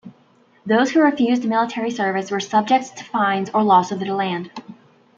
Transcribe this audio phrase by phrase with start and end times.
[0.65, 4.49] Those who refused military service were subject to fines or loss of their land.